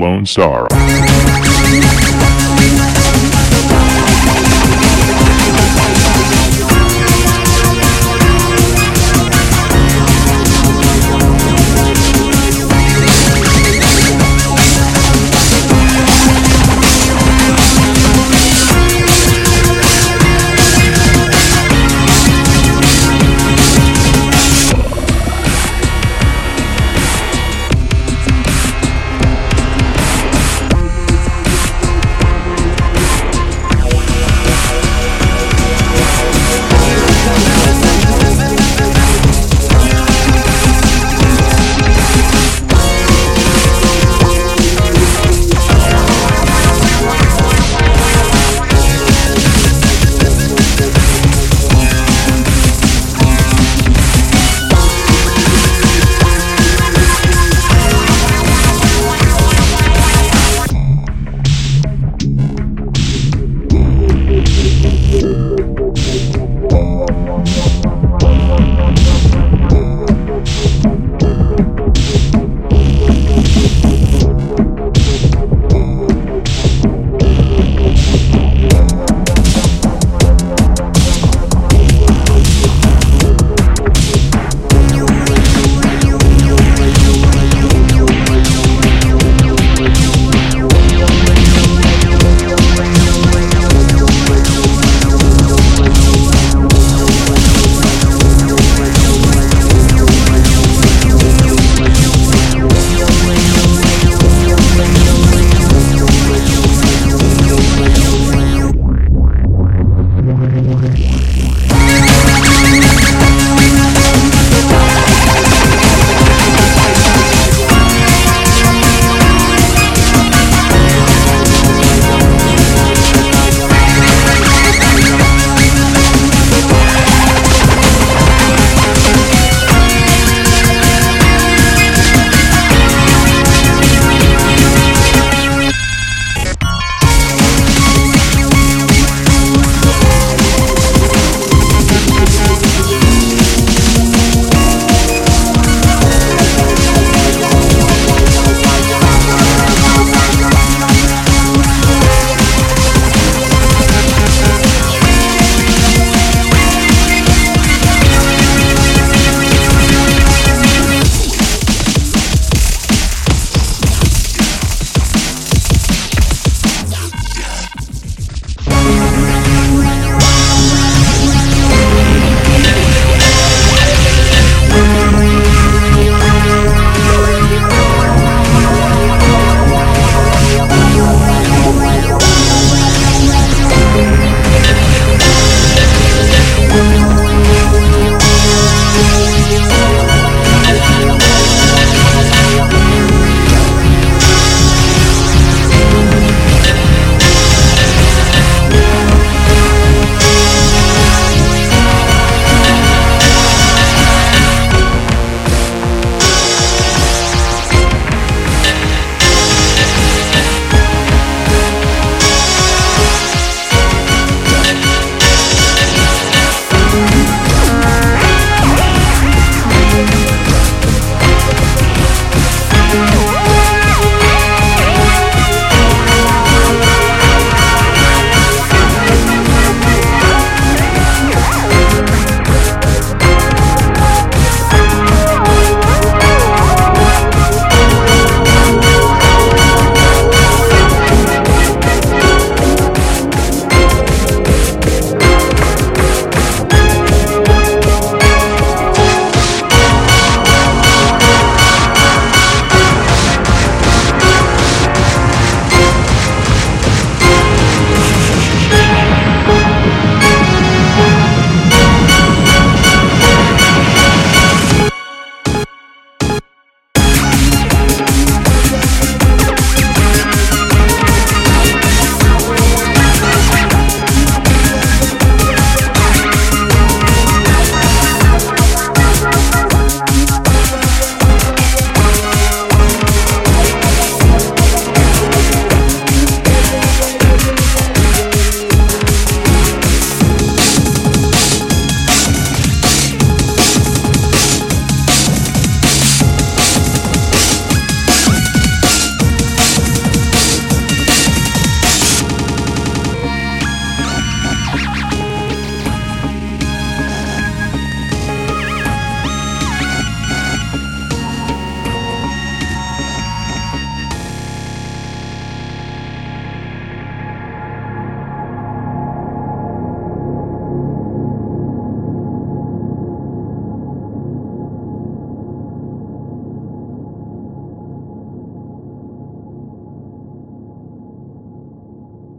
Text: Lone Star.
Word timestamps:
Lone 0.00 0.24
Star. 0.24 0.66